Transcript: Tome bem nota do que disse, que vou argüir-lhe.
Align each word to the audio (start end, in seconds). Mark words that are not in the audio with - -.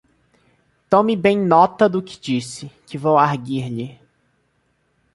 Tome 0.89 1.15
bem 1.15 1.37
nota 1.45 1.87
do 1.87 2.01
que 2.01 2.19
disse, 2.19 2.71
que 2.87 2.97
vou 2.97 3.19
argüir-lhe. 3.19 3.99